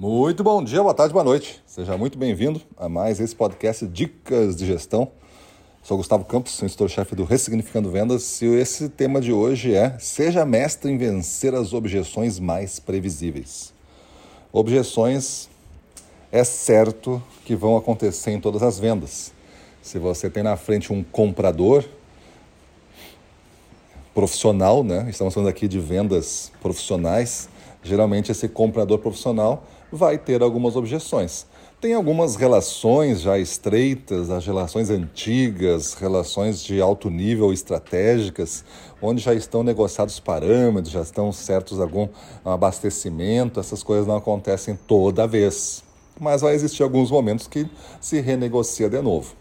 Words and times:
Muito 0.00 0.44
bom 0.44 0.62
dia, 0.62 0.80
boa 0.80 0.94
tarde, 0.94 1.12
boa 1.12 1.24
noite. 1.24 1.60
Seja 1.66 1.98
muito 1.98 2.16
bem-vindo 2.16 2.62
a 2.76 2.88
mais 2.88 3.18
esse 3.18 3.34
podcast 3.34 3.84
Dicas 3.84 4.54
de 4.54 4.64
Gestão. 4.64 5.10
Sou 5.82 5.96
Gustavo 5.96 6.24
Campos, 6.24 6.52
sou 6.52 6.66
instrutor-chefe 6.66 7.16
do 7.16 7.24
Ressignificando 7.24 7.90
Vendas 7.90 8.40
e 8.40 8.46
esse 8.46 8.88
tema 8.88 9.20
de 9.20 9.32
hoje 9.32 9.74
é 9.74 9.98
Seja 9.98 10.44
mestre 10.44 10.92
em 10.92 10.96
vencer 10.96 11.52
as 11.52 11.72
objeções 11.72 12.38
mais 12.38 12.78
previsíveis. 12.78 13.74
Objeções 14.52 15.48
é 16.30 16.44
certo 16.44 17.20
que 17.44 17.56
vão 17.56 17.76
acontecer 17.76 18.30
em 18.30 18.40
todas 18.40 18.62
as 18.62 18.78
vendas. 18.78 19.32
Se 19.82 19.98
você 19.98 20.30
tem 20.30 20.44
na 20.44 20.56
frente 20.56 20.92
um 20.92 21.02
comprador 21.02 21.84
profissional, 24.14 24.84
né? 24.84 25.08
Estamos 25.10 25.34
falando 25.34 25.48
aqui 25.48 25.66
de 25.66 25.80
vendas 25.80 26.52
profissionais. 26.62 27.48
Geralmente 27.82 28.32
esse 28.32 28.48
comprador 28.48 28.98
profissional 28.98 29.64
vai 29.90 30.18
ter 30.18 30.42
algumas 30.42 30.76
objeções. 30.76 31.46
Tem 31.80 31.94
algumas 31.94 32.34
relações 32.34 33.20
já 33.20 33.38
estreitas, 33.38 34.30
as 34.30 34.44
relações 34.44 34.90
antigas, 34.90 35.94
relações 35.94 36.62
de 36.62 36.80
alto 36.80 37.08
nível 37.08 37.52
estratégicas, 37.52 38.64
onde 39.00 39.22
já 39.22 39.32
estão 39.32 39.62
negociados 39.62 40.18
parâmetros, 40.18 40.92
já 40.92 41.02
estão 41.02 41.30
certos 41.30 41.78
algum 41.78 42.08
abastecimento, 42.44 43.60
essas 43.60 43.84
coisas 43.84 44.08
não 44.08 44.16
acontecem 44.16 44.76
toda 44.88 45.26
vez. 45.26 45.84
Mas 46.20 46.40
vai 46.40 46.54
existir 46.54 46.82
alguns 46.82 47.12
momentos 47.12 47.46
que 47.46 47.64
se 48.00 48.20
renegocia 48.20 48.90
de 48.90 49.00
novo. 49.00 49.36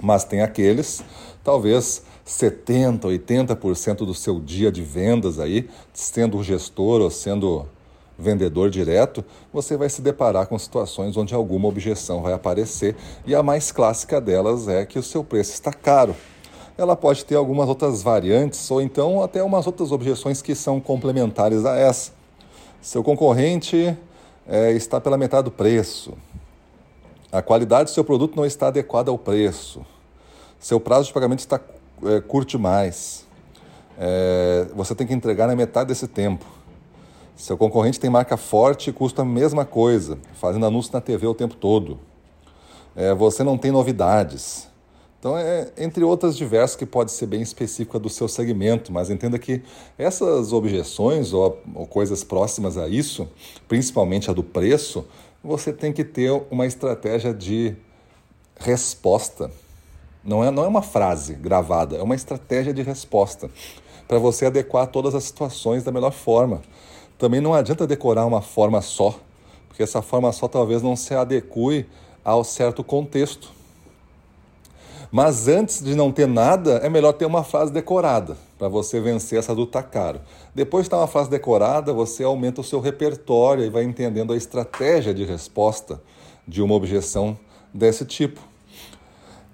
Mas 0.00 0.24
tem 0.24 0.42
aqueles, 0.42 1.02
talvez 1.42 2.02
70, 2.24 3.08
80% 3.08 3.98
do 3.98 4.14
seu 4.14 4.40
dia 4.40 4.70
de 4.70 4.82
vendas 4.82 5.38
aí, 5.38 5.68
sendo 5.92 6.42
gestor 6.42 7.00
ou 7.00 7.10
sendo 7.10 7.66
vendedor 8.18 8.70
direto, 8.70 9.24
você 9.52 9.76
vai 9.76 9.88
se 9.88 10.00
deparar 10.00 10.46
com 10.46 10.58
situações 10.58 11.16
onde 11.16 11.34
alguma 11.34 11.68
objeção 11.68 12.22
vai 12.22 12.32
aparecer 12.32 12.96
e 13.26 13.34
a 13.34 13.42
mais 13.42 13.70
clássica 13.70 14.20
delas 14.20 14.68
é 14.68 14.84
que 14.86 14.98
o 14.98 15.02
seu 15.02 15.22
preço 15.22 15.52
está 15.52 15.72
caro. 15.72 16.16
Ela 16.78 16.96
pode 16.96 17.24
ter 17.24 17.34
algumas 17.34 17.68
outras 17.68 18.02
variantes 18.02 18.70
ou 18.70 18.82
então 18.82 19.22
até 19.22 19.42
umas 19.42 19.66
outras 19.66 19.92
objeções 19.92 20.42
que 20.42 20.54
são 20.54 20.80
complementares 20.80 21.64
a 21.64 21.76
essa. 21.76 22.12
Seu 22.80 23.02
concorrente 23.02 23.96
é, 24.46 24.72
está 24.72 25.00
pela 25.00 25.16
metade 25.16 25.44
do 25.44 25.50
preço. 25.50 26.12
A 27.30 27.42
qualidade 27.42 27.90
do 27.90 27.94
seu 27.94 28.04
produto 28.04 28.36
não 28.36 28.46
está 28.46 28.68
adequada 28.68 29.10
ao 29.10 29.18
preço. 29.18 29.84
Seu 30.60 30.78
prazo 30.80 31.08
de 31.08 31.12
pagamento 31.12 31.40
está 31.40 31.60
é, 32.04 32.20
curto 32.20 32.58
mais. 32.58 33.26
É, 33.98 34.66
você 34.74 34.94
tem 34.94 35.06
que 35.06 35.12
entregar 35.12 35.46
na 35.46 35.56
metade 35.56 35.88
desse 35.88 36.06
tempo. 36.06 36.44
Seu 37.36 37.56
concorrente 37.56 38.00
tem 38.00 38.08
marca 38.08 38.36
forte 38.36 38.90
e 38.90 38.92
custa 38.92 39.22
a 39.22 39.24
mesma 39.24 39.64
coisa, 39.64 40.18
fazendo 40.34 40.64
anúncio 40.64 40.92
na 40.92 41.00
TV 41.00 41.26
o 41.26 41.34
tempo 41.34 41.54
todo. 41.54 41.98
É, 42.94 43.12
você 43.14 43.42
não 43.42 43.58
tem 43.58 43.70
novidades. 43.70 44.68
Então, 45.18 45.36
é, 45.36 45.70
entre 45.76 46.04
outras 46.04 46.36
diversas 46.36 46.76
que 46.76 46.86
pode 46.86 47.10
ser 47.10 47.26
bem 47.26 47.42
específica 47.42 47.98
do 47.98 48.08
seu 48.08 48.28
segmento, 48.28 48.92
mas 48.92 49.10
entenda 49.10 49.38
que 49.38 49.60
essas 49.98 50.52
objeções 50.52 51.32
ou, 51.32 51.58
ou 51.74 51.86
coisas 51.86 52.22
próximas 52.22 52.78
a 52.78 52.88
isso, 52.88 53.28
principalmente 53.66 54.30
a 54.30 54.32
do 54.32 54.42
preço, 54.42 55.04
você 55.46 55.72
tem 55.72 55.92
que 55.92 56.04
ter 56.04 56.30
uma 56.50 56.66
estratégia 56.66 57.32
de 57.32 57.76
resposta 58.58 59.50
não 60.26 60.42
é, 60.42 60.50
não 60.50 60.64
é 60.64 60.66
uma 60.66 60.82
frase 60.82 61.34
gravada, 61.34 61.96
é 61.96 62.02
uma 62.02 62.16
estratégia 62.16 62.74
de 62.74 62.82
resposta 62.82 63.48
para 64.08 64.18
você 64.18 64.46
adequar 64.46 64.88
todas 64.88 65.14
as 65.14 65.22
situações 65.22 65.84
da 65.84 65.92
melhor 65.92 66.10
forma. 66.10 66.62
Também 67.16 67.40
não 67.40 67.54
adianta 67.54 67.86
decorar 67.86 68.26
uma 68.26 68.42
forma 68.42 68.82
só, 68.82 69.20
porque 69.68 69.84
essa 69.84 70.02
forma 70.02 70.32
só 70.32 70.48
talvez 70.48 70.82
não 70.82 70.96
se 70.96 71.14
adeque 71.14 71.86
ao 72.24 72.42
certo 72.42 72.82
contexto. 72.82 73.52
Mas 75.12 75.46
antes 75.46 75.80
de 75.80 75.94
não 75.94 76.10
ter 76.10 76.26
nada, 76.26 76.78
é 76.78 76.88
melhor 76.88 77.12
ter 77.12 77.24
uma 77.24 77.44
frase 77.44 77.72
decorada 77.72 78.36
para 78.58 78.68
você 78.68 79.00
vencer 79.00 79.38
essa 79.38 79.54
do 79.54 79.66
caro. 79.66 80.20
Depois 80.54 80.84
de 80.84 80.90
ter 80.90 80.96
uma 80.96 81.06
frase 81.06 81.28
decorada, 81.28 81.92
você 81.92 82.24
aumenta 82.24 82.60
o 82.60 82.64
seu 82.64 82.80
repertório 82.80 83.64
e 83.64 83.70
vai 83.70 83.84
entendendo 83.84 84.32
a 84.32 84.36
estratégia 84.36 85.12
de 85.12 85.24
resposta 85.24 86.00
de 86.46 86.62
uma 86.62 86.74
objeção 86.74 87.38
desse 87.72 88.04
tipo. 88.04 88.40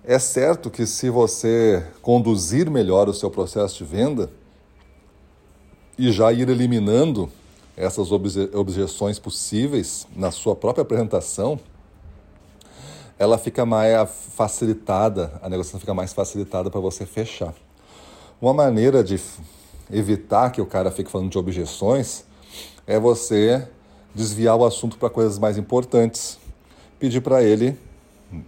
É 0.05 0.19
certo 0.19 0.71
que 0.71 0.87
se 0.87 1.11
você 1.11 1.85
conduzir 2.01 2.71
melhor 2.71 3.09
o 3.09 3.15
seu 3.15 3.31
processo 3.31 3.79
de 3.79 3.85
venda 3.85 4.31
e 5.99 6.11
já 6.11 6.33
ir 6.33 6.49
eliminando 6.49 7.31
essas 7.77 8.13
obje 8.13 8.51
objeções 8.53 9.19
possíveis 9.19 10.07
na 10.15 10.31
sua 10.31 10.55
própria 10.55 10.83
apresentação, 10.83 11.59
ela 13.19 13.39
fica 13.39 13.65
mais 13.65 14.11
facilitada, 14.35 15.41
a 15.41 15.49
negociação 15.49 15.79
fica 15.79 15.95
mais 15.95 16.13
facilitada 16.13 16.71
para 16.71 16.81
você 16.81 17.07
fechar. 17.07 17.55
Uma 18.43 18.53
maneira 18.53 19.05
de 19.05 19.21
evitar 19.89 20.51
que 20.51 20.61
o 20.61 20.67
cara 20.67 20.91
fique 20.91 21.09
falando 21.09 21.31
de 21.31 21.39
objeções 21.39 22.25
é 22.85 22.99
você 22.99 23.69
desviar 24.13 24.57
o 24.57 24.65
assunto 24.65 24.99
para 24.99 25.09
coisas 25.09 25.39
mais 25.39 25.57
importantes. 25.57 26.41
Pedir 26.99 27.21
para 27.21 27.41
ele 27.45 27.79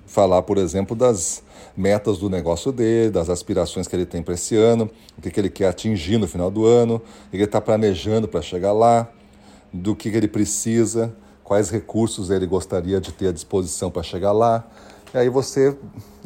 falar, 0.05 0.43
por 0.43 0.59
exemplo, 0.59 0.97
das 0.97 1.45
metas 1.77 2.19
do 2.19 2.29
negócio 2.29 2.73
dele, 2.73 3.13
das 3.13 3.31
aspirações 3.31 3.87
que 3.87 3.95
ele 3.95 4.05
tem 4.05 4.21
para 4.21 4.35
esse 4.35 4.57
ano, 4.57 4.91
o 5.17 5.23
que, 5.23 5.31
que 5.31 5.39
ele 5.39 5.49
quer 5.49 5.69
atingir 5.69 6.19
no 6.19 6.27
final 6.27 6.51
do 6.51 6.67
ano, 6.67 6.97
o 6.97 7.31
que 7.31 7.37
ele 7.37 7.45
está 7.45 7.61
planejando 7.61 8.27
para 8.27 8.43
chegar 8.43 8.73
lá, 8.73 9.09
do 9.73 9.95
que, 9.95 10.11
que 10.11 10.17
ele 10.17 10.27
precisa, 10.27 11.15
quais 11.45 11.71
recursos 11.71 12.31
ele 12.31 12.47
gostaria 12.47 13.01
de 13.01 13.13
ter 13.13 13.29
à 13.29 13.33
disposição 13.33 13.93
para 13.93 14.03
chegar 14.03 14.33
lá. 14.33 14.67
E 15.15 15.19
aí 15.19 15.29
você, 15.29 15.79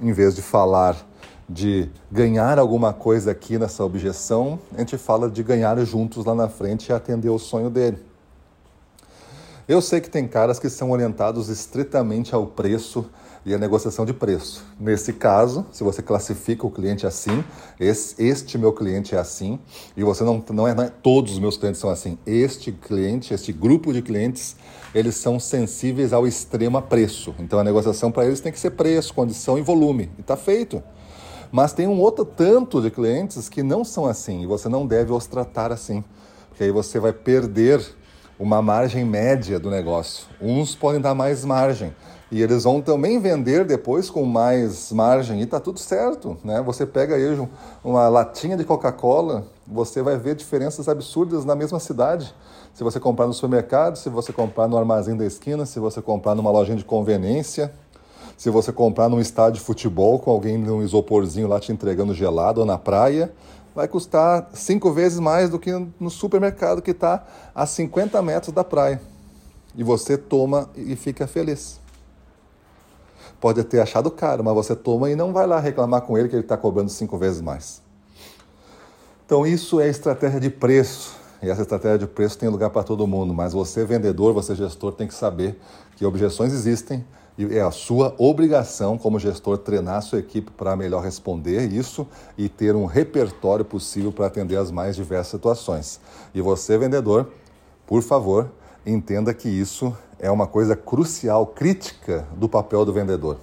em 0.02 0.12
vez 0.14 0.34
de 0.34 0.40
falar 0.40 1.07
de 1.48 1.88
ganhar 2.10 2.58
alguma 2.58 2.92
coisa 2.92 3.30
aqui 3.30 3.58
nessa 3.58 3.84
objeção, 3.84 4.58
a 4.74 4.80
gente 4.80 4.98
fala 4.98 5.30
de 5.30 5.42
ganhar 5.42 5.78
juntos 5.84 6.24
lá 6.24 6.34
na 6.34 6.48
frente 6.48 6.88
e 6.88 6.92
atender 6.92 7.30
o 7.30 7.38
sonho 7.38 7.70
dele. 7.70 7.98
Eu 9.66 9.80
sei 9.82 10.00
que 10.00 10.08
tem 10.08 10.26
caras 10.26 10.58
que 10.58 10.68
são 10.70 10.90
orientados 10.90 11.48
estritamente 11.48 12.34
ao 12.34 12.46
preço 12.46 13.04
e 13.44 13.54
a 13.54 13.58
negociação 13.58 14.04
de 14.04 14.12
preço. 14.12 14.64
Nesse 14.78 15.12
caso, 15.12 15.66
se 15.72 15.84
você 15.84 16.02
classifica 16.02 16.66
o 16.66 16.70
cliente 16.70 17.06
assim, 17.06 17.44
esse, 17.78 18.22
este 18.22 18.58
meu 18.58 18.72
cliente 18.72 19.14
é 19.14 19.18
assim, 19.18 19.58
e 19.96 20.02
você 20.02 20.24
não, 20.24 20.42
não, 20.50 20.68
é, 20.68 20.74
não 20.74 20.84
é 20.84 20.90
todos 21.02 21.32
os 21.32 21.38
meus 21.38 21.56
clientes 21.56 21.80
são 21.80 21.90
assim. 21.90 22.18
Este 22.26 22.72
cliente, 22.72 23.32
este 23.32 23.52
grupo 23.52 23.92
de 23.92 24.02
clientes, 24.02 24.56
eles 24.94 25.16
são 25.16 25.38
sensíveis 25.38 26.12
ao 26.12 26.26
extremo 26.26 26.80
preço. 26.82 27.34
Então 27.38 27.58
a 27.58 27.64
negociação 27.64 28.10
para 28.10 28.26
eles 28.26 28.40
tem 28.40 28.52
que 28.52 28.58
ser 28.58 28.70
preço, 28.70 29.14
condição 29.14 29.58
e 29.58 29.62
volume. 29.62 30.10
E 30.18 30.20
está 30.20 30.36
feito. 30.36 30.82
Mas 31.50 31.72
tem 31.72 31.86
um 31.86 32.00
outro 32.00 32.24
tanto 32.24 32.80
de 32.80 32.90
clientes 32.90 33.48
que 33.48 33.62
não 33.62 33.84
são 33.84 34.06
assim, 34.06 34.42
e 34.42 34.46
você 34.46 34.68
não 34.68 34.86
deve 34.86 35.12
os 35.12 35.26
tratar 35.26 35.72
assim. 35.72 36.04
Porque 36.48 36.64
aí 36.64 36.70
você 36.70 36.98
vai 36.98 37.12
perder 37.12 37.84
uma 38.38 38.62
margem 38.62 39.04
média 39.04 39.58
do 39.58 39.70
negócio. 39.70 40.26
Uns 40.40 40.74
podem 40.74 41.00
dar 41.00 41.14
mais 41.14 41.44
margem, 41.44 41.94
e 42.30 42.42
eles 42.42 42.64
vão 42.64 42.82
também 42.82 43.18
vender 43.18 43.64
depois 43.64 44.10
com 44.10 44.24
mais 44.24 44.92
margem 44.92 45.40
e 45.40 45.46
tá 45.46 45.58
tudo 45.58 45.78
certo, 45.78 46.36
né? 46.44 46.60
Você 46.60 46.84
pega 46.84 47.14
aí 47.14 47.48
uma 47.82 48.06
latinha 48.08 48.56
de 48.56 48.64
Coca-Cola, 48.64 49.46
você 49.66 50.02
vai 50.02 50.18
ver 50.18 50.34
diferenças 50.34 50.88
absurdas 50.88 51.44
na 51.46 51.54
mesma 51.54 51.80
cidade. 51.80 52.34
Se 52.74 52.84
você 52.84 53.00
comprar 53.00 53.26
no 53.26 53.32
supermercado, 53.32 53.96
se 53.96 54.10
você 54.10 54.32
comprar 54.32 54.68
no 54.68 54.76
armazém 54.76 55.16
da 55.16 55.24
esquina, 55.24 55.64
se 55.64 55.80
você 55.80 56.02
comprar 56.02 56.34
numa 56.34 56.50
lojinha 56.50 56.76
de 56.76 56.84
conveniência, 56.84 57.72
se 58.38 58.50
você 58.50 58.72
comprar 58.72 59.08
num 59.08 59.18
estádio 59.18 59.54
de 59.54 59.66
futebol 59.66 60.16
com 60.20 60.30
alguém 60.30 60.56
num 60.56 60.80
isoporzinho 60.80 61.48
lá 61.48 61.58
te 61.58 61.72
entregando 61.72 62.14
gelado 62.14 62.60
ou 62.60 62.66
na 62.66 62.78
praia, 62.78 63.32
vai 63.74 63.88
custar 63.88 64.48
cinco 64.54 64.92
vezes 64.92 65.18
mais 65.18 65.50
do 65.50 65.58
que 65.58 65.72
no 65.98 66.08
supermercado 66.08 66.80
que 66.80 66.92
está 66.92 67.26
a 67.52 67.66
50 67.66 68.22
metros 68.22 68.54
da 68.54 68.62
praia. 68.62 69.02
E 69.74 69.82
você 69.82 70.16
toma 70.16 70.70
e 70.76 70.94
fica 70.94 71.26
feliz. 71.26 71.80
Pode 73.40 73.64
ter 73.64 73.80
achado 73.80 74.08
caro, 74.08 74.44
mas 74.44 74.54
você 74.54 74.76
toma 74.76 75.10
e 75.10 75.16
não 75.16 75.32
vai 75.32 75.46
lá 75.46 75.58
reclamar 75.58 76.02
com 76.02 76.16
ele 76.16 76.28
que 76.28 76.36
ele 76.36 76.42
está 76.44 76.56
cobrando 76.56 76.90
cinco 76.90 77.18
vezes 77.18 77.40
mais. 77.40 77.82
Então, 79.26 79.44
isso 79.44 79.80
é 79.80 79.88
estratégia 79.88 80.38
de 80.38 80.48
preço. 80.48 81.16
E 81.42 81.50
essa 81.50 81.62
estratégia 81.62 81.98
de 81.98 82.06
preço 82.06 82.38
tem 82.38 82.48
lugar 82.48 82.70
para 82.70 82.84
todo 82.84 83.04
mundo, 83.04 83.34
mas 83.34 83.52
você, 83.52 83.84
vendedor, 83.84 84.32
você, 84.32 84.54
gestor, 84.54 84.92
tem 84.92 85.08
que 85.08 85.14
saber 85.14 85.60
que 85.96 86.06
objeções 86.06 86.52
existem 86.52 87.04
e 87.38 87.56
é 87.56 87.62
a 87.62 87.70
sua 87.70 88.12
obrigação, 88.18 88.98
como 88.98 89.16
gestor, 89.16 89.58
treinar 89.58 89.98
a 89.98 90.00
sua 90.00 90.18
equipe 90.18 90.50
para 90.50 90.74
melhor 90.74 91.04
responder 91.04 91.72
isso 91.72 92.04
e 92.36 92.48
ter 92.48 92.74
um 92.74 92.84
repertório 92.84 93.64
possível 93.64 94.10
para 94.10 94.26
atender 94.26 94.56
as 94.56 94.72
mais 94.72 94.96
diversas 94.96 95.28
situações. 95.28 96.00
E 96.34 96.40
você, 96.40 96.76
vendedor, 96.76 97.30
por 97.86 98.02
favor, 98.02 98.50
entenda 98.84 99.32
que 99.32 99.48
isso 99.48 99.96
é 100.18 100.28
uma 100.28 100.48
coisa 100.48 100.74
crucial, 100.74 101.46
crítica 101.46 102.26
do 102.34 102.48
papel 102.48 102.84
do 102.84 102.92
vendedor. 102.92 103.38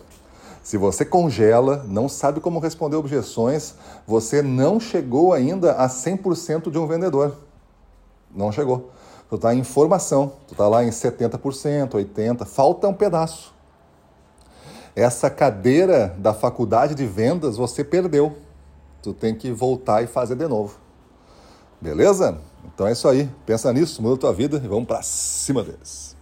Se 0.62 0.78
você 0.78 1.06
congela, 1.06 1.86
não 1.88 2.10
sabe 2.10 2.42
como 2.42 2.60
responder 2.60 2.98
objeções, 2.98 3.76
você 4.06 4.42
não 4.42 4.78
chegou 4.78 5.32
ainda 5.32 5.72
a 5.72 5.88
100% 5.88 6.70
de 6.70 6.78
um 6.78 6.86
vendedor. 6.86 7.34
Não 8.36 8.52
chegou. 8.52 8.92
Tu 9.30 9.38
está 9.38 9.56
em 9.56 9.64
formação, 9.64 10.34
tu 10.48 10.52
está 10.52 10.68
lá 10.68 10.84
em 10.84 10.90
70%, 10.90 11.92
80%, 11.92 12.46
falta 12.46 12.90
um 12.90 12.94
pedaço. 12.94 13.55
Essa 14.96 15.30
cadeira 15.30 16.16
da 16.18 16.34
faculdade 16.34 16.96
de 16.96 17.06
vendas 17.06 17.58
você 17.58 17.84
perdeu. 17.84 18.38
Tu 19.04 19.14
tem 19.14 19.36
que 19.36 19.52
voltar 19.52 20.02
e 20.02 20.08
fazer 20.08 20.36
de 20.36 20.48
novo. 20.48 20.78
Beleza? 21.82 22.40
Então 22.64 22.88
é 22.88 22.94
isso 22.94 23.08
aí. 23.08 23.30
Pensa 23.46 23.72
nisso, 23.74 24.02
muda 24.02 24.16
a 24.16 24.18
tua 24.18 24.34
vida 24.34 24.62
e 24.64 24.68
vamos 24.68 24.86
para 24.86 25.02
cima 25.02 25.64
deles. 25.64 26.15